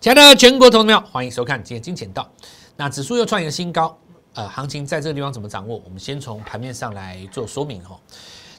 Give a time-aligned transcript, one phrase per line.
[0.00, 2.26] 亲爱的全国投资友，欢迎收看今天金钱道。
[2.74, 3.94] 那指数又创一个新高，
[4.32, 5.76] 呃，行情在这个地方怎么掌握？
[5.84, 8.00] 我们先从盘面上来做说明哈。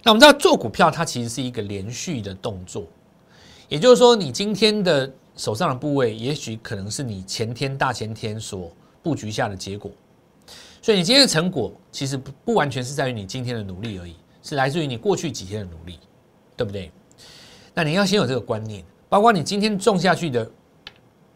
[0.04, 2.86] 那我们知道做股票它其实是一个连续的动作，
[3.68, 8.72] 也就是说，你今天的手上的部位，也许可能是你前天、大前天所
[9.02, 9.90] 布局下的结果。
[10.80, 15.98] 所以你今天的成果，其实不不完全是在于你今天的努力而已，是来自于你过去几天的努力，
[16.56, 16.92] 对不对？
[17.74, 20.48] 那你要先有这个观念，包括你今天种下去的。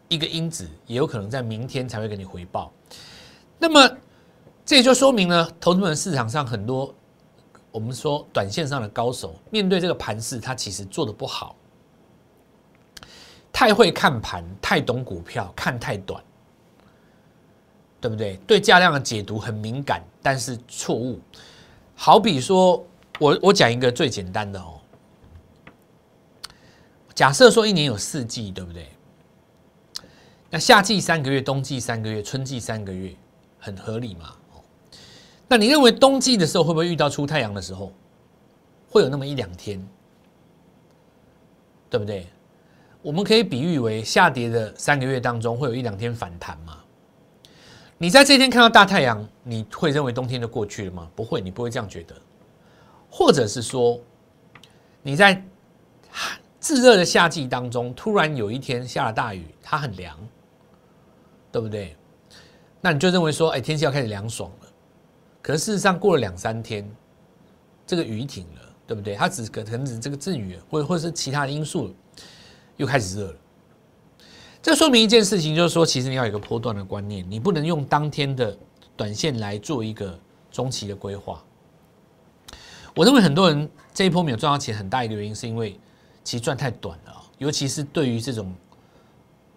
[0.08, 2.72] 一个因子也有可能在明天才会给你回报，
[3.58, 3.96] 那么
[4.64, 6.94] 这也就说明呢，投资人市场上很多
[7.70, 11.56] 我们说短线上的高手，面对这个盘势，他其实做的不好，
[13.52, 16.22] 太会看盘，太懂股票，看太短，
[18.00, 18.36] 对不对？
[18.46, 21.20] 对价量的解读很敏感，但是错误。
[21.94, 22.84] 好比说，
[23.18, 24.80] 我我讲一个最简单的哦，
[27.14, 28.88] 假设说一年有四季，对不对？
[30.56, 33.14] 那夏季三个月，冬季三个月，春季三个月，
[33.58, 34.34] 很合理嘛？
[34.54, 34.64] 哦，
[35.46, 37.92] 那你认为冬季的时候会不会遇到出太阳的时候，
[38.88, 39.86] 会有那么一两天，
[41.90, 42.26] 对不对？
[43.02, 46.78] 我们可以比喻为下跌的三个月当中，会有一两天反弹嘛？
[47.98, 51.06] 你在这天看到大太阳，你会认为冬天就过去了吗？
[51.14, 52.16] 不会，你不会这样觉得。
[53.10, 54.00] 或者是说，
[55.02, 55.44] 你在
[56.58, 60.18] 炙热的夏季当中，突然有一天下了大雨，它很凉。
[61.56, 61.96] 对不对？
[62.82, 64.68] 那你就认为说，哎，天气要开始凉爽了。
[65.40, 66.86] 可是事实上，过了两三天，
[67.86, 69.14] 这个雨停了，对不对？
[69.14, 71.94] 它只可能只这个阵雨，或者或者是其他的因素，
[72.76, 73.36] 又开始热了。
[74.60, 78.54] 这说明一件事情，就是说，其实你要有一个波段的观念，你不能用当天的
[78.94, 80.20] 短线来做一个
[80.52, 81.42] 中期的规划。
[82.94, 85.80] 我认为很多人这一波没有赚到钱，很大一个原因是因为
[86.22, 88.54] 其实赚太短了，尤其是对于这种。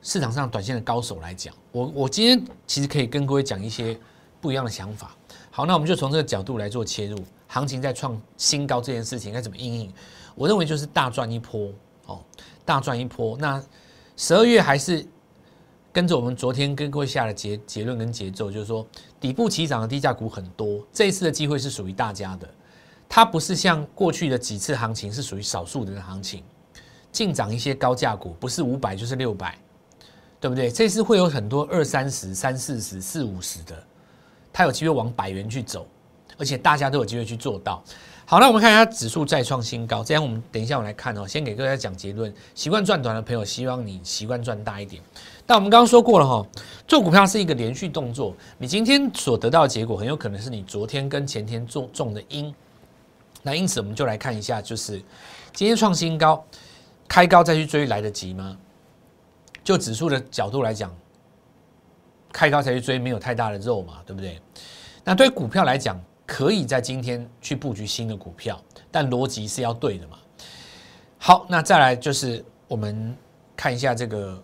[0.01, 3.99] 市场上短线的高手来讲，我我今天其实可以跟各位讲一些
[4.39, 5.15] 不一样的想法。
[5.51, 7.17] 好，那我们就从这个角度来做切入。
[7.47, 9.93] 行情在创新高这件事情该怎么应应？
[10.35, 11.73] 我认为就是大赚一波
[12.05, 12.21] 哦，
[12.63, 13.35] 大赚一波。
[13.37, 13.61] 那
[14.15, 15.05] 十二月还是
[15.91, 18.85] 跟着我们昨天跟各位下的结结论跟节奏，就是说
[19.19, 22.47] 底部起涨的低价股很多，这一次的机会是属于大家的。
[23.09, 26.43] 它不是像过去的几次行情是属于少数人的行情，
[27.11, 29.57] 净涨一些高价股，不是五百就是六百。
[30.39, 30.71] 对不对？
[30.71, 33.75] 这次会有很多二三十、三四十、四五十的，
[34.53, 35.85] 它有机会往百元去走，
[36.37, 37.83] 而且大家都有机会去做到。
[38.25, 41.27] 好，那我们看一下指数再创新高，这样我们等一下我来看哦。
[41.27, 45.01] 先给各位讲结论：习惯赚短的朋友，希望你习惯赚大一点。
[45.47, 46.45] 但我们刚刚说过了哈，
[46.87, 52.53] 做股票是一个连续动作，你今天所得到的结果，很有可能是你昨天跟前天种种的因。
[53.41, 55.01] 那因此，我们就来看一下，就是
[55.51, 56.45] 今天创新高，
[57.07, 58.55] 开高再去追来得及吗？
[59.63, 60.95] 就指数的角度来讲，
[62.31, 64.41] 开高才去追，没有太大的肉嘛，对不对？
[65.03, 68.61] 那对股票来讲，可以在今天去布局新的股票，
[68.91, 70.17] 但逻辑是要对的嘛。
[71.17, 73.15] 好，那再来就是我们
[73.55, 74.41] 看一下这个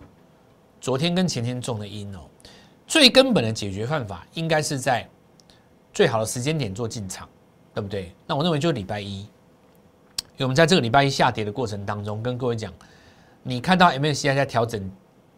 [0.80, 2.20] 昨天跟前天中的因哦，
[2.86, 5.08] 最根本的解决办法应该是在
[5.92, 7.28] 最好的时间点做进场，
[7.72, 8.12] 对不对？
[8.26, 9.28] 那我认为就是礼拜一，因
[10.38, 12.72] 为我们在这个礼拜一下跌的过程当中，跟各位讲，
[13.42, 14.90] 你看到 MSCI 在调整。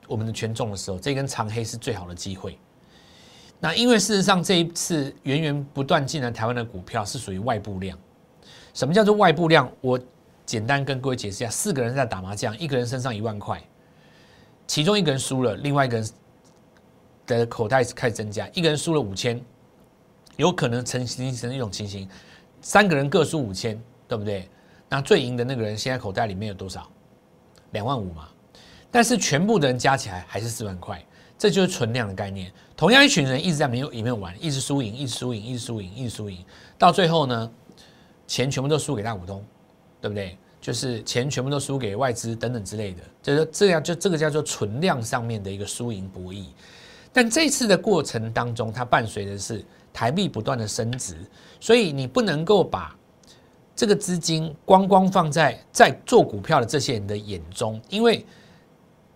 [0.08, 2.58] 我们的权重的时候，这根长黑是最好的机会。
[3.60, 7.98] 那因为事实上这一次源源不断进来台湾的股票是属于外部量。
[8.72, 9.70] 什么叫做外部量？
[9.80, 9.98] 我
[10.46, 13.62] 简单跟各位解释一下：四个人在打麻将，一个人身上一万块，
[14.66, 16.08] 其中一个人输了，另外一个人
[17.26, 18.48] 的口袋开始增加。
[18.54, 19.42] 一个人输了五千，
[20.36, 22.08] 有可能成形成一种情形：
[22.62, 24.48] 三个人各输五千，对不对？
[24.88, 26.88] 那最赢的那个人现在口袋里面有多少？
[27.72, 28.28] 两万五嘛。
[28.90, 31.04] 但是全部的人加起来还是四万块，
[31.38, 32.50] 这就是存量的概念。
[32.76, 36.44] 同样一群人一直在没有里面玩，一直输赢，一直输赢，一直输赢，一直输赢，
[36.78, 37.50] 到最后呢，
[38.26, 39.44] 钱全部都输给大股东，
[40.00, 40.38] 对不对？
[40.60, 46.46] 就是钱全部都输给外资等等之类的，就是这样，就这个叫做存量上面的一个输赢博弈。
[47.12, 51.16] 但这次的过程当中，它伴随的是台币不断的升值，
[51.60, 52.96] 所以你不能够把
[53.76, 58.24] 这个资金光光放在在做股票的这些人的眼中，因为。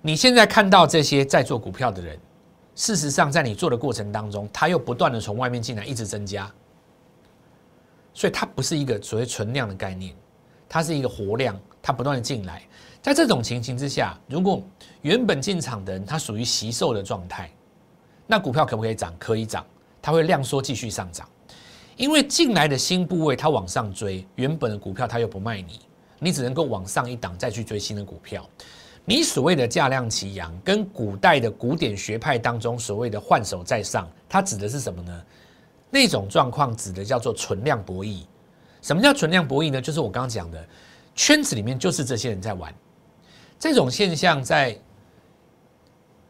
[0.05, 2.19] 你现在看到这些在做股票的人，
[2.75, 6.53] 事实上在你做的过程当中，他又不断的从外面进来，一直增加，
[8.13, 10.13] 所以它不是一个所谓存量的概念，
[10.69, 12.63] 它是一个活量，它不断的进来。
[13.01, 14.61] 在这种情形之下，如果
[15.03, 17.49] 原本进场的人他属于吸售的状态，
[18.27, 19.15] 那股票可不可以涨？
[19.21, 19.65] 可以涨，
[20.01, 21.29] 它会量缩继续上涨，
[21.97, 25.79] 因为进来的新部位它往上追，原本的股票它又不卖你，
[26.19, 28.45] 你只能够往上一档再去追新的股票。
[29.05, 35.23] 你所谓的价量齐扬，跟古代的古典学派当中所谓的换手在上，它指的是什么呢？
[35.91, 38.25] 那种状况指的叫做存量博弈。
[38.81, 39.81] 什么叫存量博弈呢？
[39.81, 40.65] 就是我刚刚讲的
[41.15, 42.73] 圈子里面就是这些人在玩。
[43.59, 44.79] 这种现象在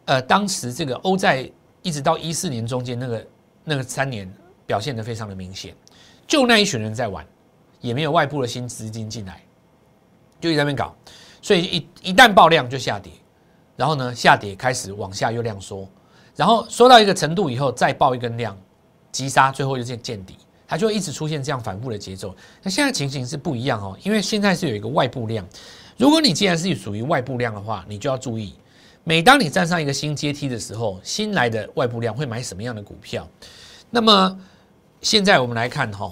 [0.07, 1.51] 呃当时这个欧债
[1.83, 3.27] 一直到一四年中间那个
[3.65, 4.31] 那个三年
[4.67, 5.75] 表现的非常的明显，
[6.27, 7.27] 就那一群人在玩，
[7.81, 9.43] 也没有外部的新资金进来，
[10.41, 10.95] 就在那边搞。
[11.43, 13.13] 所以一一旦爆量就下跌，
[13.77, 15.87] 然后呢下跌开始往下又量缩，
[16.37, 18.57] 然后缩到一个程度以后再爆一根量
[19.11, 20.37] 急杀，最后又见见底，
[20.67, 22.35] 它就会一直出现这样反复的节奏。
[22.63, 25.45] 那现在情形是不一样哦，因为现在是有一个外部量，
[25.99, 28.55] 如果你既然是属于外部量的话，你就要注意，
[29.03, 33.29] 每当你站上一个新阶梯的时候，新来的外部量会买什么样的股票？
[33.91, 34.39] 那么
[35.01, 36.11] 现在我们来看哈。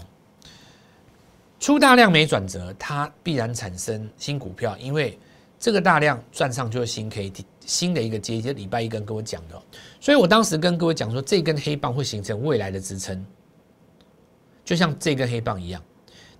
[1.60, 5.18] 出大量没转折，它必然产生新股票，因为
[5.58, 8.50] 这个大量赚上就是新 K T 新的一个阶梯。
[8.54, 9.62] 礼拜一跟各位讲的，
[10.00, 13.22] 所以我当时跟各位讲说，这根黑棒会形成未来的支撑，
[14.64, 15.82] 就像这根黑棒一样，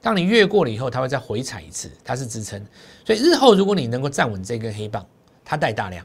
[0.01, 2.67] 当你越过了以后，它会再回踩一次，它是支撑。
[3.05, 5.07] 所以日后如果你能够站稳这根黑棒，
[5.45, 6.05] 它带大量，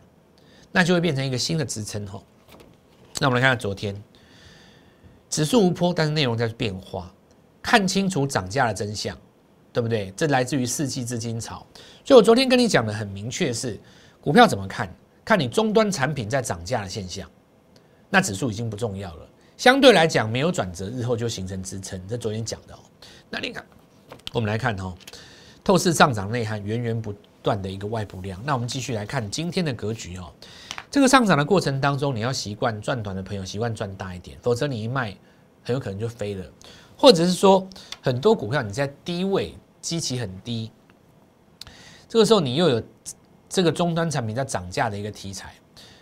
[0.74, 2.22] 那就会变成一个新的支撑吼。
[3.22, 3.96] 那我们来看看昨天，
[5.30, 7.10] 指数无波，但是内容在变化。
[7.66, 9.18] 看清楚涨价的真相，
[9.74, 10.14] 对不对？
[10.16, 11.66] 这来自于四季资金潮，
[12.04, 13.80] 所以我昨天跟你讲的很明确是，
[14.22, 14.88] 股票怎么看？
[15.26, 17.28] 看你终端产品在涨价的现象，
[18.08, 19.28] 那指数已经不重要了。
[19.58, 22.00] 相对来讲，没有转折，日后就形成支撑。
[22.08, 22.78] 这昨天讲的哦。
[23.32, 23.66] 那你看，
[24.32, 24.94] 我们来看哦，
[25.64, 28.40] 透视上涨内涵源源不断的一个外部量。
[28.46, 30.32] 那我们继续来看今天的格局哦。
[30.92, 35.18] 这个上涨的过程当中，你要习惯赚短的朋友习惯赚大一点，否则你一卖，
[35.64, 36.46] 很有可能就飞了。
[36.98, 37.68] 或者是说，
[38.02, 40.72] 很多股票你在低位，基期很低，
[42.08, 42.82] 这个时候你又有
[43.50, 45.54] 这个终端产品在涨价的一个题材，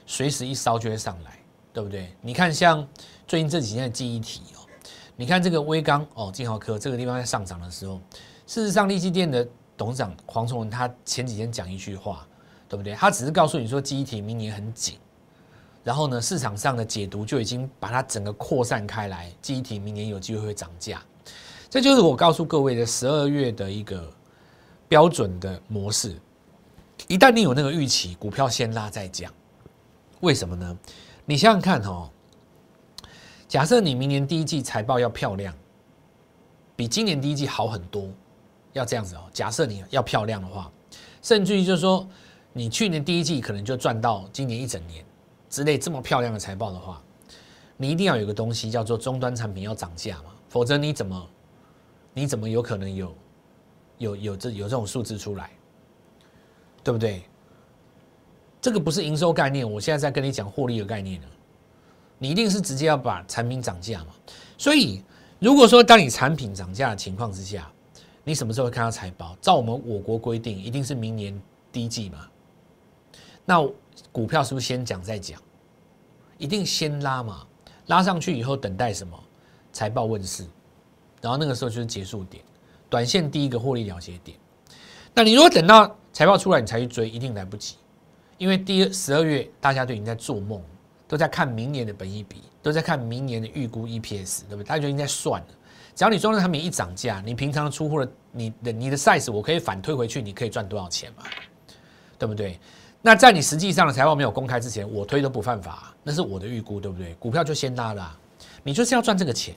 [0.05, 1.39] 随时一烧就会上来，
[1.73, 2.15] 对不对？
[2.21, 2.87] 你看像
[3.27, 4.65] 最近这几天的记忆体哦，
[5.15, 7.99] 你看这个微钢哦，金豪科这个地方在上涨的时候，
[8.45, 12.27] 事实上立基电的董事长黄崇文他前几天讲一句话，
[12.69, 12.93] 对不对？
[12.93, 14.97] 他只是告诉你说记忆体明年很紧。
[15.83, 21.03] 然后呢，市场上的解读就已经把它整个扩散开来，记忆体明年有机会会涨价，
[21.69, 24.09] 这就是我告诉各位的十二月的一个
[24.87, 26.15] 标准的模式。
[27.07, 29.29] 一旦你有那个预期，股票先拉再降，
[30.21, 30.77] 为什么呢？
[31.25, 32.09] 你想想看哦，
[33.47, 35.53] 假设你明年第一季财报要漂亮，
[36.77, 38.07] 比今年第一季好很多，
[38.71, 39.23] 要这样子哦。
[39.33, 40.71] 假设你要漂亮的话，
[41.21, 42.07] 甚至于就是说，
[42.53, 45.03] 你去年第一季可能就赚到今年一整年。
[45.53, 46.99] 之类这么漂亮的财报的话，
[47.77, 51.29] 你一定要有个东西叫做终端产品要涨价嘛，否则你怎么
[52.11, 53.15] 你怎么有可能有
[53.99, 55.51] 有有这有这种数字出来，
[56.83, 57.21] 对不对？
[58.59, 61.27] 这个不是营收概念，我现在在跟你讲获利的概念呢。
[62.17, 64.07] 你一定是直接要把产品涨价嘛。
[64.57, 65.03] 所以
[65.37, 67.71] 如果说当你产品涨价的情况之下，
[68.23, 69.37] 你什么时候会看到财报？
[69.39, 71.39] 照我们我国规定，一定是明年
[71.71, 72.27] 第一季嘛。
[73.45, 73.63] 那
[74.13, 75.41] 股票是不是先讲再讲？
[76.37, 77.45] 一定先拉嘛，
[77.87, 79.21] 拉上去以后等待什么？
[79.71, 80.45] 财报问世，
[81.19, 82.43] 然后那个时候就是结束点，
[82.89, 84.37] 短线第一个获利了结点。
[85.15, 87.75] 那你如果等到财报出来你才去追，一定来不及，
[88.37, 90.61] 因为第十二月大家都已经在做梦，
[91.07, 94.63] 都在看明年的本益比，都在看明年的预估 EPS，对不对？
[94.63, 95.47] 大家就已经在算了。
[95.95, 101.23] 只要你中端产品一涨价，你平常出货的你的你的 size 我可以反推回去，你可以赚多少钱嘛？
[102.19, 102.59] 对不对？
[103.05, 107.13] 那在你实际上的财报没有公开之前，我推都不犯法，那是我的预估，对不对？
[107.15, 108.17] 股票就先拉了，
[108.63, 109.53] 你就是要赚这个钱，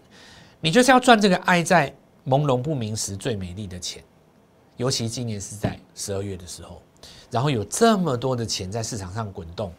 [0.60, 1.94] 你就是要赚这个爱在
[2.26, 4.02] 朦胧不明时最美丽的钱，
[4.76, 6.82] 尤其今年是在十二月的时候，
[7.30, 9.72] 然后有这么多的钱在市场上滚动。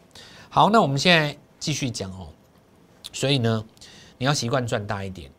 [0.48, 2.28] 好，那我们现在继续讲哦，
[3.12, 3.62] 所以呢，
[4.16, 5.30] 你要习惯赚大一点，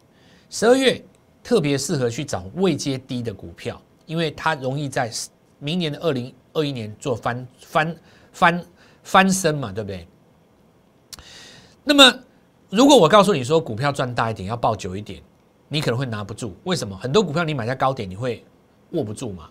[0.52, 1.04] 十二月
[1.44, 5.12] 特别适合去找未接低的股票，因为它容易在
[5.58, 7.98] 明年的二零二一年做翻翻。
[8.40, 8.66] 翻
[9.04, 10.08] 翻身嘛，对不对？
[11.84, 12.20] 那么，
[12.70, 15.22] 如果我告诉你说股票赚大一点，要抱久一点，
[15.68, 16.56] 你可能会拿不住。
[16.64, 16.96] 为什么？
[16.96, 18.46] 很多股票你买在高点，你会
[18.92, 19.50] 握不住嘛？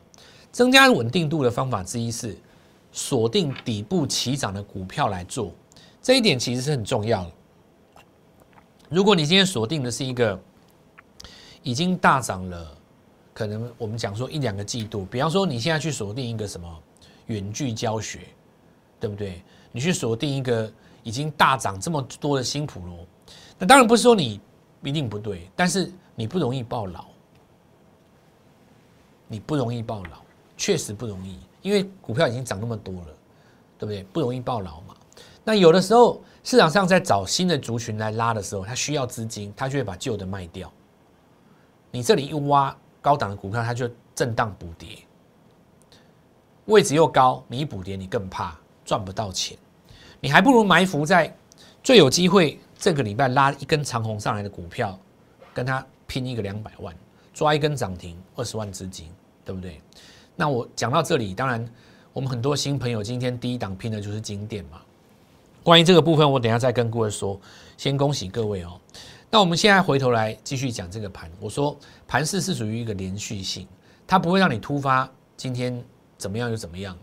[0.50, 2.34] 增加稳定度的方法之一是
[2.90, 5.52] 锁定底部起涨的股票来做，
[6.00, 7.30] 这一点其实是很重要的。
[8.88, 10.40] 如果你今天锁定的是一个
[11.62, 12.74] 已经大涨了，
[13.34, 16.66] 可能我们讲说一两个季度，比方说你现在去锁定一个什么
[17.26, 18.20] 远距教学。
[19.00, 19.42] 对不对？
[19.70, 20.70] 你去锁定一个
[21.02, 23.06] 已经大涨这么多的新普罗，
[23.58, 24.40] 那当然不是说你
[24.82, 27.04] 一定不对，但是你不容易爆老，
[29.26, 30.18] 你不容易爆老，
[30.56, 33.06] 确实不容易，因为股票已经涨那么多了，
[33.78, 34.02] 对不对？
[34.04, 34.94] 不容易爆牢嘛。
[35.44, 40.72] 那有的时候市场上在找新的族群来拉的时候，它需要资金，它就会把旧的卖掉。
[41.90, 44.98] 你这里一挖高档的股票，它就震荡补跌，
[46.66, 49.54] 位置又高，你一补跌，你更怕赚不到钱，
[50.18, 51.30] 你还不如埋伏在
[51.82, 54.98] 最有机会这个礼拜拉一根长红上来的股票，
[55.52, 56.96] 跟他拼一个两百万，
[57.34, 59.10] 抓一根涨停二十万资金，
[59.44, 59.78] 对不对？
[60.34, 61.62] 那我讲到这里，当然
[62.14, 64.80] 我们很多新朋友今天第一档拼的就是金店嘛。
[65.62, 67.38] 关于这个部分，我等下再跟各位说。
[67.76, 68.80] 先恭喜各位哦。
[69.30, 71.30] 那我们现在回头来继续讲这个盘。
[71.38, 71.76] 我说
[72.06, 73.68] 盘势是属于一个连续性，
[74.06, 75.84] 它不会让你突发今天
[76.16, 76.96] 怎么样又怎么样。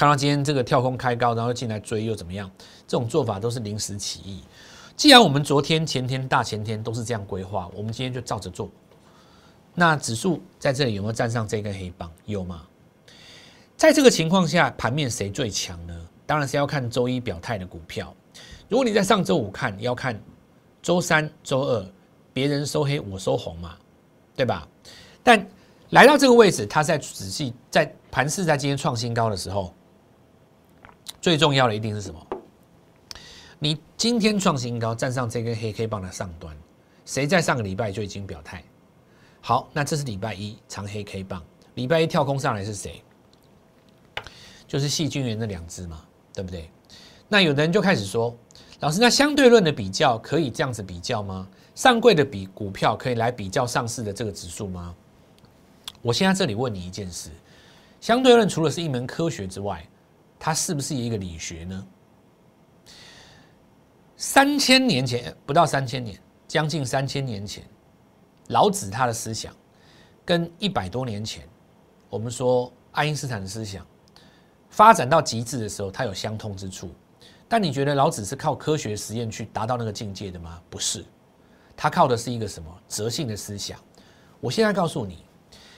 [0.00, 2.50] 看到今天这个跳空开高，然后进来追又怎么样？
[2.88, 4.42] 这种做法都是临时起意。
[4.96, 8.70] 既然我们昨天、前天、大前天都是这样规划，我们今天就照着做。
[9.74, 12.10] 那指数在这里有没有站上这根黑棒？
[12.24, 12.62] 有吗？
[13.76, 15.94] 在这个情况下，盘面谁最强呢？
[16.24, 18.10] 当然是要看周一表态的股票。
[18.70, 20.18] 如果你在上周五看，要看
[20.80, 21.86] 周三、周二，
[22.32, 23.76] 别人收黑，我收红嘛，
[24.34, 24.66] 对吧？
[25.22, 25.46] 但
[25.90, 29.74] 来到这个位置，它在仔细在盘势在今天创新高的时候，
[31.20, 32.26] 最重要的一定是什么？
[33.58, 36.56] 你今天创新高，站上这根黑 K 棒的上端，
[37.04, 38.64] 谁在上个礼拜就已经表态？
[39.40, 41.42] 好，那这是礼拜一长黑 K 棒，
[41.74, 43.02] 礼拜一跳空上来是谁？
[44.66, 46.04] 就是细菌源那两只嘛。
[46.32, 46.70] 对不对？
[47.28, 48.34] 那有的人就开始说，
[48.78, 51.46] 老师，那相对论的比较可以这样子比较吗？
[51.74, 54.94] 上柜的比股票可以来比较上市的这个指数吗？
[56.00, 57.30] 我现在这里问你一件事：
[58.00, 59.84] 相对论除了是一门科学之外，
[60.40, 61.86] 它是不是一个理学呢？
[64.16, 66.18] 三千年前，不到三千年，
[66.48, 67.62] 将近三千年前，
[68.48, 69.54] 老子他的思想
[70.24, 71.46] 跟一百多年前，
[72.08, 73.86] 我们说爱因斯坦的思想。
[74.70, 76.90] 发展到极致的时候，它有相通之处。
[77.48, 80.62] 但你觉得老子是靠科学实验去达到那个境界的吗？
[80.70, 81.04] 不是，
[81.76, 83.78] 他靠的是一个什么哲性的思想？
[84.40, 85.24] 我现在告诉你，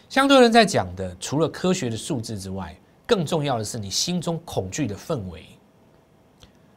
[0.09, 2.79] 相对人在讲的，除了科学的数字之外，
[3.13, 5.45] 更重要的是你心中恐惧的氛围。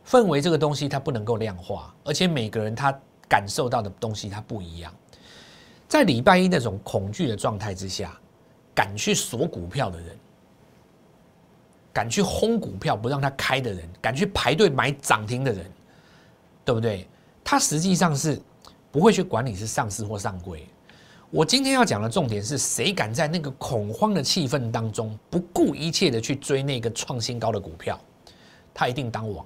[0.05, 2.93] 氛围这个东西它不能够量化，而且每个人他
[3.25, 4.93] 感受到的东西它不一样。
[5.87, 8.19] 在礼拜一那种恐惧的状态之下，
[8.73, 10.17] 敢去锁股票的人。
[11.93, 15.71] 敢去轰股票不让它开的人，敢去排队买涨停的人，
[16.65, 17.07] 对不对？
[17.45, 18.37] 他实际上是
[18.91, 20.67] 不会去管你是上市或上柜。
[21.35, 27.99] 我今天要讲的重点是谁敢在那个恐慌的气氛当中不顾一切的去追那个创新高的股票，
[28.73, 29.45] 他一定当王，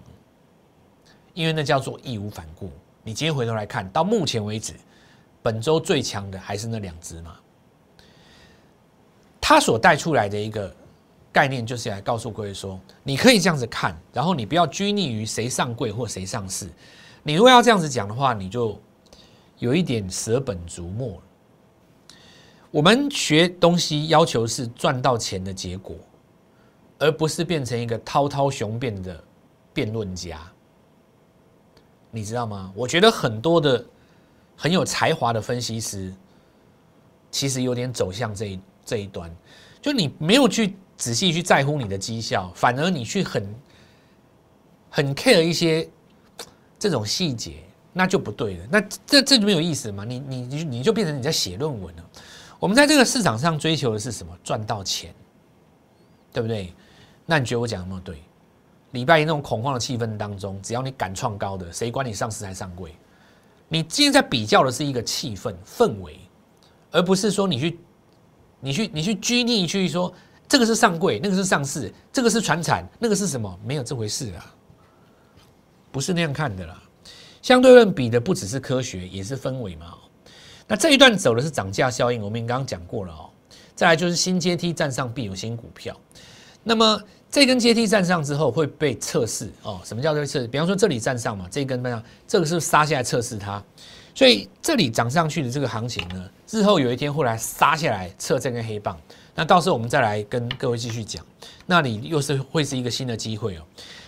[1.33, 2.69] 因为那叫做义无反顾。
[3.01, 4.75] 你今天回头来看到目前为止，
[5.41, 7.35] 本周最强的还是那两只嘛？
[9.41, 10.71] 他所带出来的一个。
[11.31, 16.67] 概念就是来告诉各位说，你可以这样子看，然后你不要拘泥于谁上柜或谁上市。
[17.21, 18.79] 你如果要这样子讲的话，你就
[19.59, 21.21] 有一点舍本逐末了。
[22.71, 25.95] 我们学东西要求是赚到钱的结果，
[26.97, 29.23] 而不是变成一个滔滔雄辩的
[29.73, 30.39] 辩论家。
[32.11, 32.71] 你知道吗？
[32.75, 33.85] 我觉得很多的
[34.55, 36.13] 很有才华的分析师，
[37.31, 39.29] 其实有点走向这一这一端，
[39.81, 40.75] 就你没有去。
[40.99, 43.55] 仔细去在乎你的绩效，反而你去很
[44.89, 45.89] 很 care 一些
[46.77, 48.67] 这种细节，那就不对了。
[48.69, 50.03] 那这这就没有意思嘛？
[50.03, 52.03] 你你你你就变成你在写论文了。
[52.59, 54.37] 我们在这个市场上追求的是什么？
[54.43, 55.13] 赚到钱，
[56.33, 56.73] 对不对？
[57.25, 58.21] 那你觉得我讲有没有对？
[58.91, 62.93] 礼拜一那种恐慌的气氛当中，只要你敢创高的，谁管你上市还上柜？
[63.67, 66.19] 你今天在比较的是一个气氛氛围，
[66.91, 67.79] 而不是说你去
[68.59, 70.13] 你去你去拘泥去说。
[70.47, 73.59] 这个是上柜，那个是上市，这个是船产，那个是什么？
[73.63, 74.43] 没有这回事啊，
[75.91, 76.81] 不是那样看的啦。
[77.43, 79.93] 相对论比的不只是科学，也是氛围嘛。
[80.69, 83.27] 那这一段走的是涨价效应，我们刚刚讲过了哦。
[83.75, 85.97] 再来就是新阶梯站上必有新股票。
[86.63, 89.81] 那么这根阶梯站上之后会被测试哦。
[89.83, 90.47] 什么叫做测试？
[90.47, 92.03] 比方说这里站上嘛，这根怎么样？
[92.27, 93.61] 这个是杀下来测试它。
[94.13, 98.95] 所以这里涨上去的这个行情呢，日后有一天会来杀下来测这根黑棒。
[99.33, 101.25] 那到时候我们再来跟各位继续讲，
[101.65, 103.61] 那里又是会是一个新的机会哦。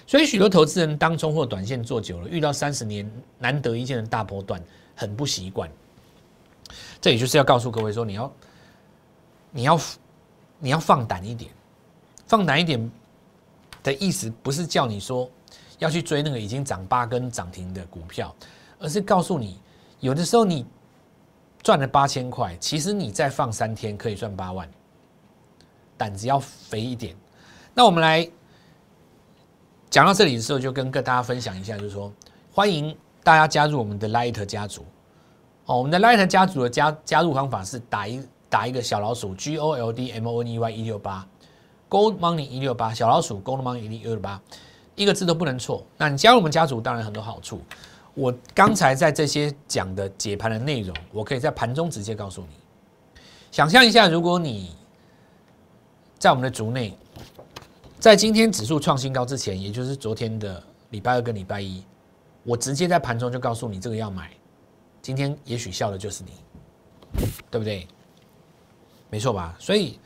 [0.06, 4.62] 所以许多投资人当中或短线做久了，遇到三十年难得一见的大波段，
[4.94, 5.68] 很不习惯。
[7.00, 8.34] 这也就是要告诉各位说，你要
[9.52, 9.80] 你要
[10.60, 11.52] 你要放胆一点，
[12.28, 12.92] 放胆一点
[13.84, 15.30] 的意思不是叫你说
[15.80, 18.36] 要去追那个已经涨八根涨停的股票，
[18.80, 19.60] 而是告诉你，
[20.00, 20.66] 有的时候你
[21.64, 24.70] 赚了八千块，其实你再放三天可以赚八万。
[25.98, 27.16] 胆子要肥一点，
[27.76, 28.28] 那我们来
[29.90, 32.12] 讲到这里的时候，就跟跟大家分享一下，就是说
[32.52, 34.84] 欢迎大家加入我们的 Light 家族。
[35.78, 41.26] 我们的 Light 家族的加加入方法是打一打一个小老鼠 G O L D M O N E Y 一六八
[41.90, 44.42] ，Gold Money 一六八，小老鼠 Gold Money 一六八，
[44.96, 45.86] 一个字都不能错。
[45.98, 47.62] 那你加入我们家族，当然很多好处。
[48.14, 52.48] 我刚才在这些讲的解盘的内容，我可以在盘中直接告诉你。
[53.52, 54.76] 想象一下，如果你
[56.20, 56.94] 在我们的族内，
[58.00, 61.86] 在今天指数创新高之前，也就是昨天的礼拜二跟礼拜一，
[62.44, 64.30] 我直接在盘中就告诉你这个要买，
[65.02, 66.32] 今天也许笑的就是你，
[67.50, 67.88] 对不对？
[69.10, 69.56] 没错吧？
[69.60, 70.00] 所以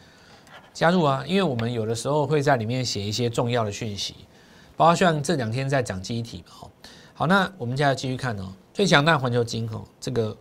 [0.73, 4.15] 加入啊，因为我们有的时候会在里面写一些重要的讯息，
[4.75, 6.69] 包括像这两天在讲机体嘛，
[7.13, 8.53] 好，那我们接下来继续看哦。
[8.73, 10.35] 最强大环球金哦，这个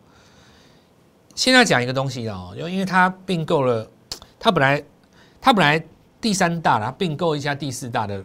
[1.35, 3.89] 现在讲一个东西哦，因为因为它并购了，
[4.41, 4.83] 它本来
[5.41, 5.85] 它本来
[6.21, 8.25] 第三大了，并购一下第四大的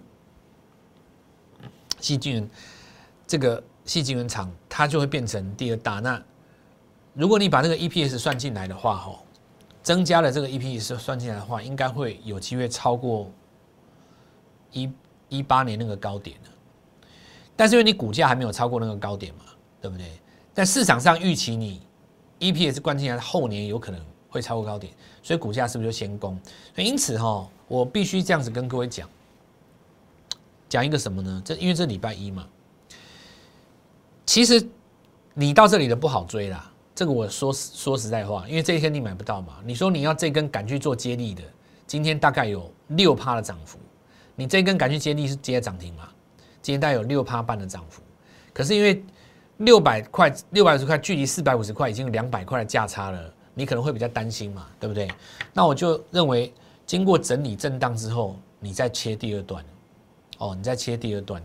[2.00, 2.50] 细菌，
[3.28, 6.00] 这个细菌人厂，它就会变成第二大。
[6.00, 6.22] 那
[7.16, 9.26] 如果你把那个 EPS 算进来的话，吼，
[9.82, 13.32] 增加了这个 EPS 算进来的话，应该会有机会超过
[14.72, 14.88] 一
[15.28, 16.50] 一八年那个高点的。
[17.56, 19.46] 但是因为你股价还没有超过那个高点嘛，
[19.82, 20.06] 对不对？
[20.54, 21.82] 但市场上预期你
[22.40, 24.94] EPS 关进来，后年有可能会超过高点，
[25.24, 26.40] 所以股价是不是就先攻？
[26.76, 29.10] 所以因此哈，我必须这样子跟各位讲，
[30.70, 31.42] 讲一个什么呢？
[31.44, 32.48] 这因为这礼拜一嘛，
[34.30, 34.64] 其实
[35.34, 36.72] 你到这里的不好追啦。
[36.94, 39.56] 这个我说说实在话，因为这一天你买不到嘛。
[39.66, 41.42] 你说你要这根敢去做接力的，
[41.88, 43.80] 今天大概有六趴的涨幅，
[44.36, 46.08] 你这根敢去接力是接涨停嘛？
[46.62, 48.04] 今天大概有六趴半的涨幅，
[48.54, 49.04] 可是因为
[49.58, 55.10] 六百块、六百五十块距离四百五十块已经有两百块的价差了，你可能会比较担心嘛，对不对？
[55.54, 56.54] 那我就认为，
[56.86, 59.66] 经过整理震荡之后，你再切第二段，
[60.38, 61.44] 哦，你再切第二段。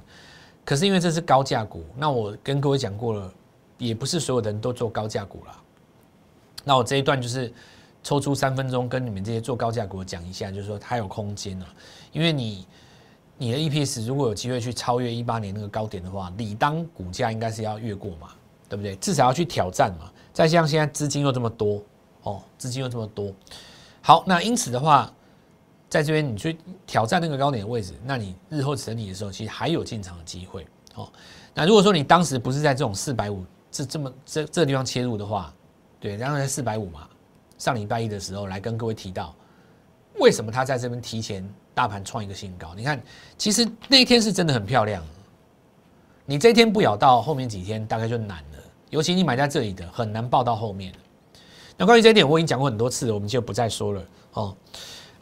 [0.64, 3.32] 可是因为这是高价股，那我跟各位讲过了，
[3.78, 5.56] 也不是所有的人都做高价股了。
[6.64, 7.52] 那我这一段就是
[8.02, 11.66] 抽出三分钟跟你们这些做高价股讲一下，就是说它有空间了，
[12.12, 12.66] 因为你。
[13.36, 18.28] 你的 EPS 如果有机会去超越一八年那个高点的话，理当股价应该是要越过嘛，
[18.68, 18.94] 对不对？
[18.96, 20.08] 至少要去挑战嘛。
[20.32, 21.82] 再像现在资金又这么多
[22.22, 23.32] 哦，资金又这么多，
[24.00, 25.12] 好，那因此的话，
[25.94, 31.08] 在这边你去挑战那个高点的位置，那你日后整理的时候，其实还有进场的机会哦。
[31.54, 35.54] 那如果说你当时不是在这种四百五这这么这这个地方切入的话，
[36.00, 37.08] 对，然后在四百五嘛，
[37.58, 39.32] 上礼拜一的时候来跟各位提到，
[40.18, 41.48] 为什么他在这边提前？
[41.74, 43.00] 大盘创一个新高，你看，
[43.38, 45.00] 其实那一天是真的很漂亮。
[46.24, 48.58] 你这一天不咬到，后面几天大概就难了。
[48.90, 50.92] 尤其你买在这里的，很难报到后面。
[51.76, 54.04] 那关于这一点，我已经讲过很多次，我们就不再说了
[54.34, 54.56] 哦。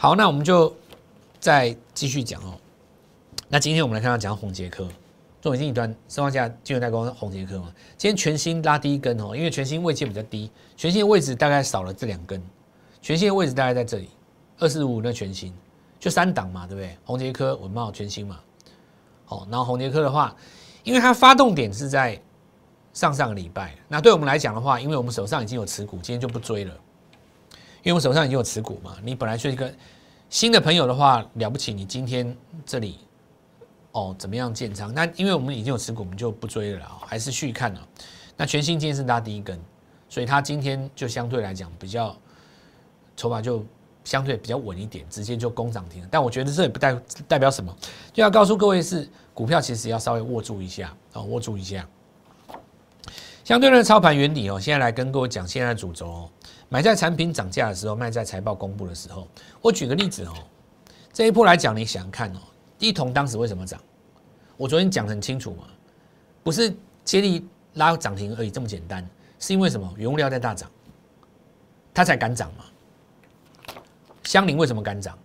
[0.03, 0.75] 好，那我们就
[1.39, 2.59] 再继续讲哦。
[3.47, 4.89] 那今天我们来看到讲红杰科，
[5.41, 7.73] 中已经一段升价金融代工红杰科嘛。
[7.97, 12.43] 今天全新拉低一根哦，因为全新位阶比较低，全新的位置大概少了这两根，
[13.01, 14.11] 全新的位置大概在这里
[14.59, 15.55] 二四五那全新。
[16.01, 16.99] 就三档嘛，对不对？
[17.05, 18.41] 红杰科、文茂、全新嘛。
[19.25, 20.35] 好，然后红杰科的话，
[20.83, 22.21] 因为它发动点是在
[22.93, 26.75] 上上个礼拜，那对我们来讲的话，因为我们手上已经有持股，今天就不追了。
[27.83, 29.73] 因为我手上已经有持股嘛，你本来是一个
[30.31, 32.99] 新的朋友的话，了不起，你今天这里
[33.93, 34.93] 哦怎么样建仓？
[34.95, 37.89] 那因为我们已经有持股，我们就不追了啊，还是续看了。
[38.37, 39.61] 那全新今天是拉第一根，
[40.09, 42.17] 所以它今天就相对来讲比较
[43.17, 43.65] 筹码就。
[44.05, 46.05] 相对比较稳一点，直接就攻涨停。
[46.11, 47.73] 但我觉得这也不代代表什么，
[48.13, 51.89] 就要告诉各位是股票其实要稍微握住一下啊，握住一下。
[53.45, 56.31] 相对的操盘原理哦，现在来跟各位讲现在的主轴哦，
[56.73, 59.29] 买在产品涨价的时候，卖在财报公布的时候。
[59.61, 60.33] 我举个例子哦，
[61.13, 62.39] 这一波来讲，你想看哦，
[62.79, 63.79] 一同当时为什么涨？
[64.57, 65.65] 我昨天讲很清楚嘛，
[66.43, 69.07] 不是接力拉涨停而已这么简单，
[69.39, 69.93] 是因为什么？
[69.99, 70.71] 原物料在大涨，
[71.93, 72.65] 它才敢涨嘛。
[74.25, 75.19] 香菱为什么敢涨？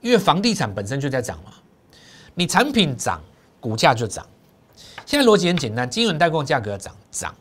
[0.00, 1.52] 因为房地产本身就在涨嘛，
[2.34, 3.22] 你产品涨，
[3.60, 4.26] 股价就涨。
[5.06, 7.32] 现在逻辑很简单，金融代工价格涨涨，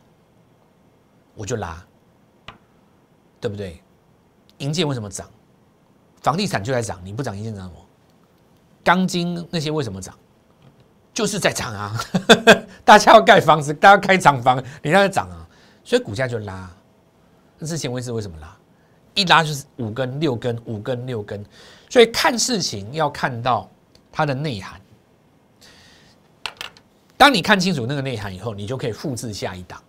[1.34, 1.84] 我就拉，
[3.42, 3.82] 对不对？
[4.60, 5.28] 银建为什么涨？
[6.22, 7.86] 房地产就在涨，你不涨银建涨什么？
[8.84, 10.16] 钢筋那些为什么涨？
[11.14, 12.00] 就是在涨啊！
[12.86, 15.46] 大家要盖房子，大家要开厂房，你让它涨啊，
[15.84, 16.72] 所以股价就拉。
[17.60, 18.56] 那之前为是为什么拉？
[19.14, 21.44] 一拉就是五根六根五根六根，
[21.90, 23.70] 所以看事情要看到
[24.10, 24.80] 它的内涵。
[27.18, 29.84] 当你看清楚那个内涵以后，你就可以复制下一档，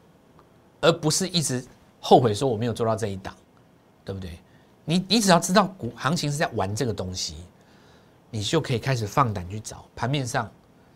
[0.80, 1.64] 而不是一直
[2.00, 3.32] 后悔说我没有做到这一档，
[4.04, 4.38] 对不对？
[4.84, 7.36] 你你只要知道股行情是在玩这个东西，
[8.30, 10.50] 你就可以开始放胆去找盘面上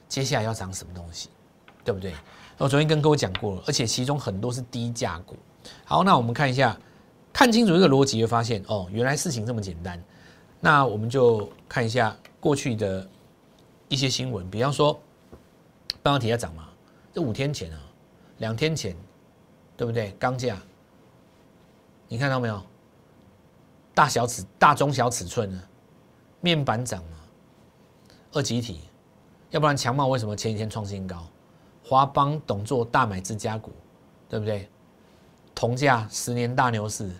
[0.08, 1.28] 接下来要涨什么东西，
[1.84, 2.12] 对不对？
[2.58, 5.36] 我昨天跟各位讲过了，而且其中很多是低价股。
[5.84, 6.76] 好，那我们看一下，
[7.32, 10.02] 看清楚这个逻辑，会发现哦，原来事情这么简单。
[10.58, 13.08] 那我们就看一下过去的
[13.88, 14.98] 一些新闻，比方说
[16.02, 16.68] 半导体要涨嘛，
[17.12, 17.78] 这五天前啊，
[18.38, 18.96] 两天前，
[19.76, 20.10] 对不对？
[20.18, 20.58] 钢价，
[22.08, 22.60] 你看到没有？
[23.96, 25.62] 大小尺、大中小尺寸呢？
[26.42, 27.16] 面板涨嘛？
[28.32, 28.80] 二级体，
[29.48, 31.26] 要不然强茂为什么前几天创新高？
[31.82, 33.72] 华邦董做大买自家股，
[34.28, 34.68] 对不对？
[35.54, 37.10] 铜价十年大牛市，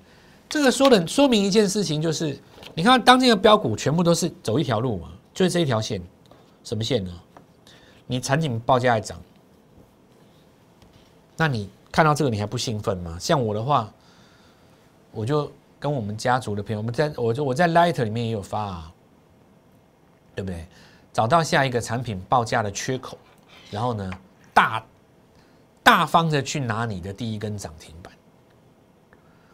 [0.51, 2.39] 这个说的说明一件事情，就是
[2.75, 6.03] 你看当今的标股全部都是走一条路嘛，就是这一条线，
[6.63, 7.11] 什么线呢？
[8.07, 9.19] 你产品报价在涨，
[11.39, 13.17] 那你看到这个你还不兴奋吗？
[13.19, 13.91] 像我的话，
[15.11, 18.93] 我就跟我们家族的朋友，我们在我就我在 Light 里面也有发啊，
[20.35, 20.67] 对不对？
[21.13, 23.17] 找到下一个产品报价的缺口，
[23.71, 24.11] 然后呢，
[24.53, 24.85] 大
[25.83, 28.13] 大方的去拿你的第一根涨停板。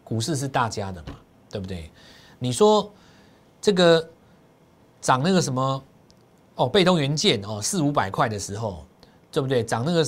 [0.02, 1.14] 股市是大家的嘛，
[1.50, 1.90] 对不对？
[2.38, 2.92] 你说
[3.60, 4.06] 这个
[5.00, 5.84] 涨那个什么
[6.56, 8.84] 哦，被动元件哦，四五百块的时候，
[9.30, 9.64] 对不对？
[9.64, 10.04] 涨那个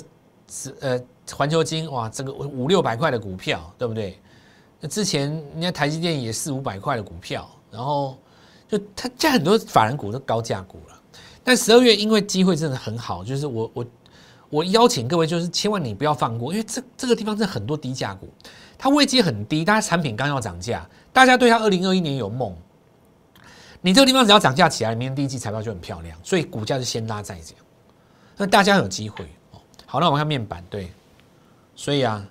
[0.48, 1.00] 是呃
[1.32, 4.18] 环球金哇，这个五六百块的股票，对不对？
[4.88, 8.18] 之前人家台积电也四五百块的股票，然后
[8.68, 11.00] 就它现在很多法人股都高价股了。
[11.42, 13.86] 但十二月因为机会真的很好，就是我我
[14.48, 18.28] 我邀请各位，就是千万你不要放过，因为这这个地方是很多低价股，
[18.78, 22.54] 它位阶很低，大家产品刚要涨价，大家对它二零二一年有梦，
[23.80, 27.58] 你这个地方只要涨价起来，明年第一季财报就很漂亮，所以股价就先拉再讲，
[28.36, 29.60] 那大家有机会哦。
[29.86, 30.90] 好，那我们看面板，对，
[31.76, 32.26] 所以啊，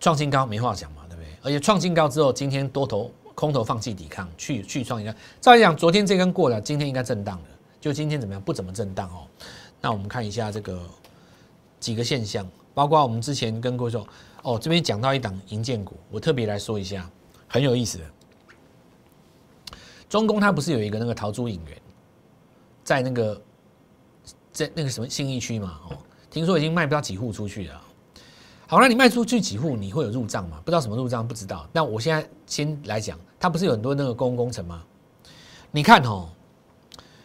[0.00, 1.28] 创新高没话讲嘛，对不对？
[1.42, 3.12] 而且创新高之后，今天多头。
[3.32, 5.14] 空头放弃抵抗，去去创一下。
[5.40, 7.44] 照理讲，昨天这根过了，今天应该震荡了。
[7.80, 8.42] 就今天怎么样？
[8.42, 9.24] 不怎么震荡哦。
[9.80, 10.78] 那我们看一下这个
[11.78, 14.06] 几个现象，包括我们之前跟各位说，
[14.42, 17.08] 哦，这边讲到一档银建股，我特别来说一下，
[17.48, 18.04] 很有意思的。
[20.06, 21.78] 中工它不是有一个那个桃珠影园，
[22.84, 23.42] 在那个
[24.52, 25.80] 在那个什么信义区嘛？
[25.88, 25.96] 哦，
[26.30, 27.82] 听说已经卖不到几户出去了。
[28.70, 30.60] 好，那你卖出去几户，你会有入账吗？
[30.64, 31.68] 不知道什么入账，不知道。
[31.72, 34.84] 那我现在先来讲，它不是有很多那个公共工程吗？
[35.72, 36.28] 你看哦，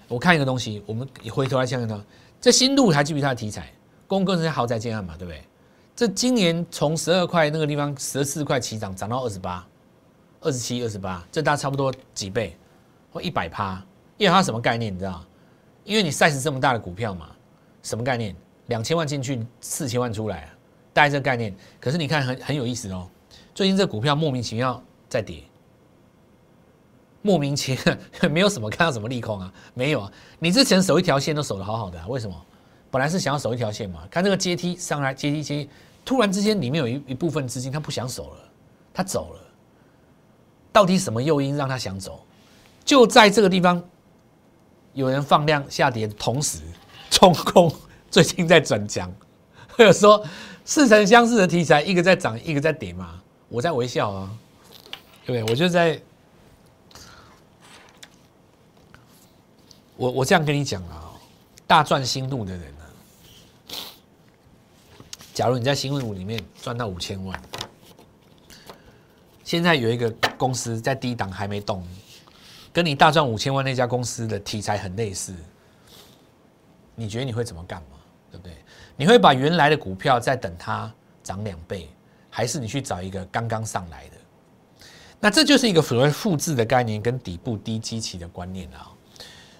[0.08, 2.04] 我看一个东西，我们回头来想想它，
[2.42, 3.72] 这新路还基于它的题材？
[4.08, 5.44] 公共工程豪宅建案嘛，对不对？
[5.96, 9.64] 这今年从十二块那个地方十四块起涨，涨到二十八、
[10.42, 12.58] 二十七、二十八，这大差不多几倍？
[13.14, 13.80] 或一百趴？
[14.18, 14.92] 因为它什么概念？
[14.92, 15.24] 你知道？
[15.84, 17.28] 因为你 size 这么大的股票嘛，
[17.84, 18.36] 什么概念？
[18.66, 20.50] 两千万进去，四千万出来啊！
[20.96, 23.06] 带这个概念，可是你看很很有意思哦。
[23.54, 25.44] 最近这股票莫名其妙在跌，
[27.22, 27.98] 莫名其妙
[28.32, 30.12] 没有什么看到什么利空啊，没有啊。
[30.40, 32.46] 你之前守一条线都守的好好的，为什么？
[32.90, 34.08] 本来是想要守一条线嘛。
[34.10, 35.70] 看这个阶梯上来，阶梯阶梯，
[36.06, 38.40] 突然之间里面有一一部分资金他不想守了，
[38.94, 39.42] 他走了。
[40.72, 42.26] 到底什么诱因让他想走？
[42.86, 43.84] 就在这个地方，
[44.94, 46.60] 有人放量下跌的同时，
[47.12, 47.70] 冲空
[48.10, 49.14] 最近在转强，
[49.68, 50.26] 或者说。
[50.66, 53.22] 似曾相识的题材，一个在涨，一个在跌嘛。
[53.48, 54.38] 我在微笑啊，
[55.24, 55.52] 对不对？
[55.52, 56.02] 我就在，
[59.96, 61.14] 我我这样跟你讲啊，
[61.68, 62.86] 大赚新路的人呢，
[65.36, 67.40] 假如你在新路里面赚到五千万，
[69.44, 71.88] 现在有一个公司在低档还没动，
[72.74, 75.36] 跟你大赚五千万那家公司的题材很类似，
[76.96, 78.00] 你觉得你会怎么干嘛？
[78.36, 78.54] 对不对？
[78.98, 80.92] 你会把原来的股票再等它
[81.24, 81.90] 涨两倍，
[82.30, 84.18] 还是你去找一个刚刚上来的？
[85.20, 88.92] 那这就是一个所谓复制的概念跟底部低基期的观念啊。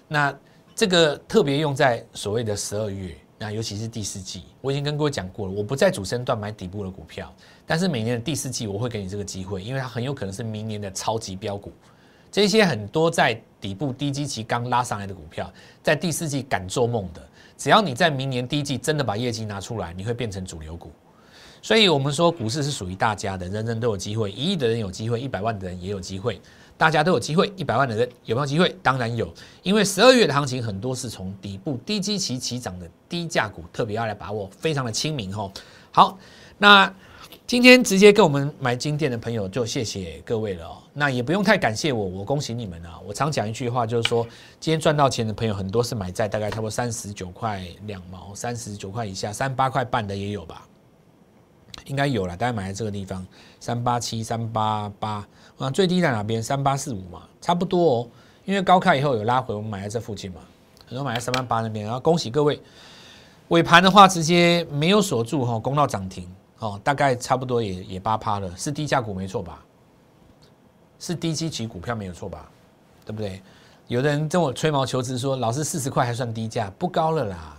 [0.06, 0.38] 那
[0.74, 7.34] 这个特别用在所谓的十二月，那尤其是第四季，我已经跟各位讲过了，我不在主升段买底部的股票，
[7.66, 11.72] 但是每年的第四季我会给你这个机会，因为它很有可能是明年的超级标股。
[12.30, 15.50] 这些很多在底部低基期刚拉上来的股票，
[15.82, 17.28] 在第四季敢做梦的。
[17.56, 20.92] 只要你在明年第一季真的把业绩拿出来，你会变成主流股。
[21.62, 24.30] 所以，我们说股市是属于大家的，人人都有机会。
[24.30, 26.40] 一亿的人有机会，一百万的人也有机会，
[26.76, 27.52] 大家都有机会。
[27.56, 28.76] 一百万的人有没有机会？
[28.82, 35.50] 当然有，因为十二月的行情很多是从底部低基期起涨的低价股，特别要来把握，非常的亲民哈。
[35.90, 36.18] 好，
[36.58, 36.92] 那。
[37.46, 40.78] 今天直接跟我们买金店的朋友，就谢谢各位了哦。
[40.92, 42.98] 那也不用太感谢我，我恭喜你们啊！
[43.06, 44.26] 我常讲一句话，就是说，
[44.58, 50.66] 今天赚到钱的朋友很多是买在大概差不多三十九块两毛、三十九块以下，三八块半的也有吧？
[51.84, 53.24] 应该有了，大概买在这个地方，
[53.60, 55.24] 三八七、三八八，
[55.56, 56.42] 啊，最低在哪边？
[56.42, 58.08] 三八四五嘛，差不多哦。
[58.44, 60.40] 因为高开以后有拉回，我们买在这附近嘛。
[60.84, 62.60] 很多买在三万八那边，然后恭喜各位。
[63.48, 69.62] 尾盘的话直接没有锁住哈，攻到涨停哦，大概差不多也也八趴了，是低价股没错吧？
[70.98, 72.50] 是低基期股票没有错吧？
[73.04, 73.42] 对不对？
[73.86, 77.56] 有的人跟我吹毛求疵说，老师四十块还算低价，不高了啦。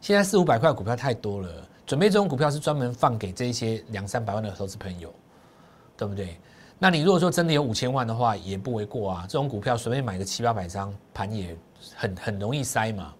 [0.00, 1.48] 现在四五百块股票太多了，
[1.86, 5.14] 准备这种股票是专门放给这些两三百万的投资朋友，
[5.96, 6.36] 对不对？
[6.78, 9.24] 那你如果说真的有五千万的话，也不为过啊。
[9.28, 11.56] 这种股票随便买个七八百张，盘也
[11.94, 13.14] 很很容易塞嘛。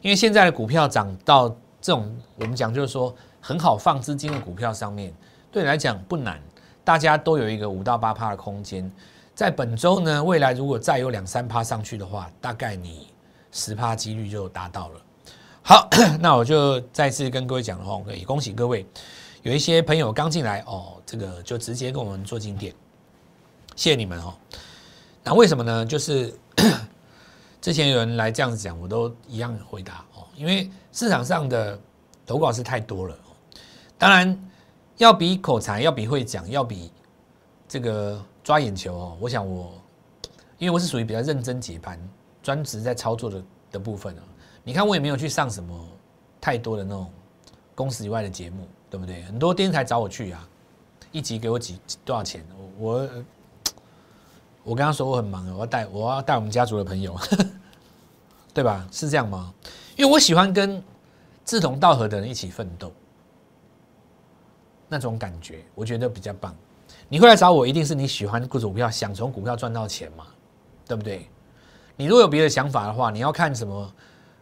[0.00, 1.50] 因为现在的股票涨到
[1.82, 3.14] 这种，我们讲就是说
[3.46, 5.12] 很好放资金的股票上面，
[5.52, 6.40] 对你来讲不难，
[6.82, 8.90] 大家都有一个五到八趴的空间。
[9.34, 13.08] 在本周呢，未来如果再有两三趴上去的话，大概你
[13.52, 15.00] 十趴几率就达到了。
[15.60, 15.86] 好，
[16.20, 18.86] 那我就再次跟各位讲的话，我也恭喜各位，
[19.42, 22.72] 有一些朋友刚进来哦，这个就直接跟我们做进店，
[23.76, 24.32] 谢谢你们哦。
[25.22, 25.84] 那为什么呢？
[25.84, 26.34] 就是
[27.60, 31.78] 之前有人来这样子讲，我都一样回答哦，因为市场上的
[32.24, 33.18] 投稿是太多了，
[33.98, 34.38] 当然
[34.96, 36.90] 要比口才，要比会讲，要比
[37.68, 38.22] 这个。
[38.44, 39.72] 抓眼球哦，我想我，
[40.58, 41.98] 因为我是属于比较认真解盘、
[42.42, 44.22] 专职在操作的的部分啊。
[44.62, 45.74] 你看我也没有去上什么
[46.42, 47.10] 太多的那种
[47.74, 49.22] 公司以外的节目，对不对？
[49.22, 50.46] 很多电视台找我去啊，
[51.10, 52.44] 一集给我几多少钱？
[52.78, 53.08] 我
[54.62, 57.18] 我跟他说我很忙，我要带我要带我们家族的朋友，
[58.52, 58.86] 对吧？
[58.92, 59.54] 是这样吗？
[59.96, 60.84] 因为我喜欢跟
[61.46, 62.92] 志同道合的人一起奋斗，
[64.88, 66.54] 那种感觉我觉得比较棒。
[67.08, 70.26] 你会来找我，一定是你喜欢股票，想从股票赚到钱嘛，
[70.86, 71.28] 对不对？
[71.96, 73.92] 你如果有别的想法的话，你要看什么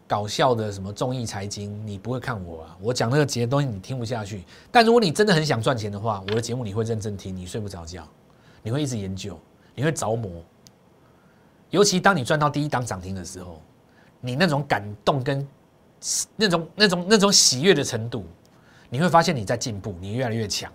[0.06, 2.76] 搞笑的什么综艺财经，你不会看我啊。
[2.80, 4.44] 我讲那个节东西你听不下去。
[4.70, 8.06] 但如果你真的很想赚钱的话，我的节目你会认真听，你睡不着觉，
[8.62, 9.38] 你会一直研究，
[9.74, 10.30] 你会着魔。
[11.70, 13.60] 尤其当你赚到第一档涨停的时候，
[14.20, 15.46] 你那种感动跟
[16.36, 18.24] 那种那种那种喜悦的程度，
[18.92, 20.70] 你会发现你在进步，你越来越强。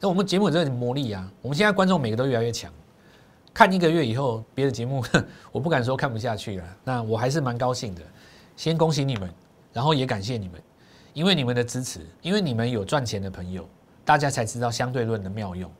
[0.00, 1.30] 那我们节目有这魔力啊！
[1.42, 2.72] 我们现在观众每个都越来越强，
[3.52, 5.04] 看一个月以后，别的节目
[5.52, 6.64] 我不敢说看不下去了。
[6.84, 8.00] 那我还是蛮高兴的，
[8.56, 9.30] 先恭喜你们，
[9.74, 10.58] 然后也感谢你们，
[11.12, 13.68] 因为你们的支持，因为你们有赚钱的朋友，
[14.02, 15.70] 大家才知道相对论的妙用。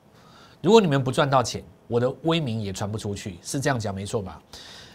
[0.60, 4.38] 如果你们不赚到钱，我的威名也传不出去，是这样讲没错吧？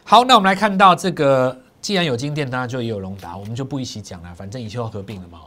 [0.04, 5.42] 好，那我们来看到这个，既然有金店，当然就也有龙达，我们就不一起讲了，反正以后要合并了嘛。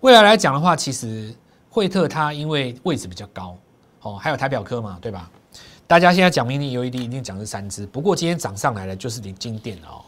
[0.00, 1.34] 未来来讲的话，其实。
[1.70, 3.56] 惠特它因为位置比较高，
[4.00, 5.30] 哦，还有台表科嘛，对吧？
[5.86, 10.00] 大家现在讲明年 LED 一定讲是三只，不过今天涨上来了就是你金电哦。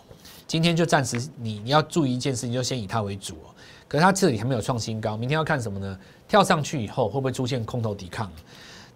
[0.48, 3.54] 今天就暂时你你要注意一件事情，就先以它为主哦。
[3.86, 5.98] 可是它这里还没有创新高，明天要看什么呢？
[6.26, 8.28] 跳上去以后会不会出现空头抵抗？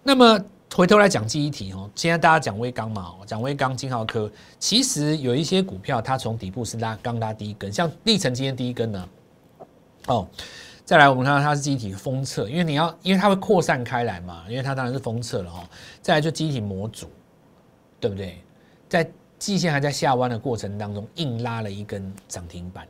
[0.01, 0.43] 那么
[0.75, 9.09] 回头来讲记忆体哦，现在大家讲微钢嘛，讲微钢金浩科，其实有一些股票它从底部是拉刚拉第一根，像历程今天第一根呢，
[10.07, 10.27] 哦。
[10.83, 15.67] 再来，我们看到它是机体封测，因为你要，因为它会扩散开来嘛，因为它当然是封测了哈。
[16.01, 17.07] 再来就机体模组，
[17.97, 18.37] 对不对？
[18.89, 19.09] 在
[19.39, 22.85] 季线还在下弯的过程当中，硬拉了一根涨停板。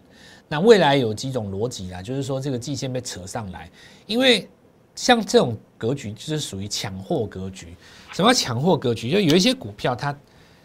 [0.48, 2.02] 那未来有几种逻辑啊？
[2.02, 3.69] 就是说这个季线被扯上来，
[4.08, 4.50] 因为
[4.95, 7.75] 像这种格局就是属于抢货格局。
[8.13, 9.12] 什么叫抢货格局？
[9.12, 10.17] 就有一些股票它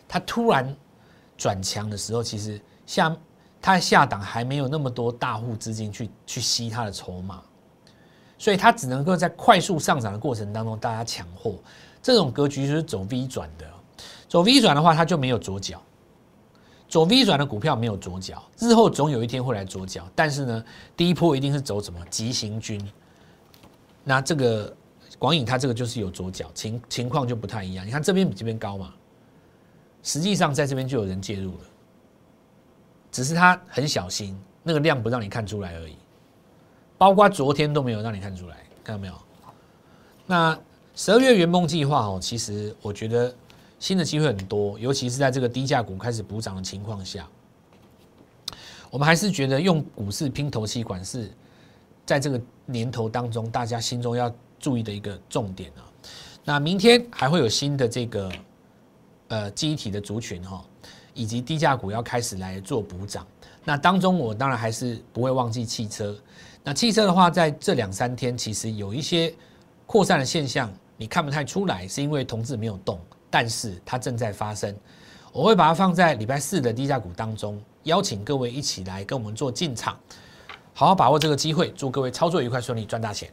[0.08, 0.74] 它突然
[1.36, 3.16] 转强的时候，其实像。
[3.62, 7.42] 它下档还没有那么多大户资金去去吸它的筹码，
[8.38, 11.56] 所以它只能够在快速上涨的过程当中，大家抢货。
[12.02, 13.66] 这种格局就是走 V 转的，
[14.26, 15.78] 走 V 转的话，它就没有左脚。
[16.88, 20.08] 走 V 转的股票没有左脚，日后总有一天会来左脚。
[20.14, 20.64] 但是呢，
[20.96, 22.82] 第一波一定是走什么急行军。
[24.10, 24.76] 那这个
[25.20, 27.86] 广影它这个就是有左脚，情情况就不太一样。
[27.86, 28.92] 你看这边比这边高嘛，
[30.02, 31.64] 实际上在这边就有人介入了。
[33.12, 35.94] 只是他很小心，那个量不让你看出来而已，
[36.98, 39.14] 包括昨天都没有让你看出来，看到没有？
[40.26, 40.58] 那
[40.96, 43.32] 十二月圆梦计划哦，其实我觉得
[43.78, 47.28] 新的机会很多，尤其是在这个低价股开始补涨的情况下，
[48.90, 51.30] 我们还是觉得用股市拼头期管是
[52.10, 55.86] 在这个年头当中大家心中要注意的一个重点啊。
[56.44, 58.32] 那明天还会有新的这个
[59.28, 60.64] 呃记忆体的族群哈。
[61.12, 63.26] 以及低价股要开始来做补涨，
[63.64, 66.16] 那当中我当然还是不会忘记汽车。
[66.62, 69.34] 那汽车的话，在这两三天其实有一些
[69.86, 74.74] 扩散的现象，你看不太出来，是因为同志没有动，但是它正在发生。
[75.32, 79.98] 我会把它放在礼拜四的低价股当中，邀请各位一起来跟我们做进场，
[80.80, 83.30] 好好把握这个机会，祝各位操作愉快顺利，赚大钱。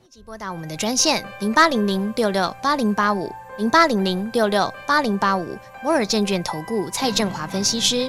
[0.00, 3.28] 立即拨打我们的专线零八零零六六八零八五。
[3.58, 5.44] 零八零零六六八零八五
[5.82, 8.08] 摩尔证券投顾蔡振华分析师。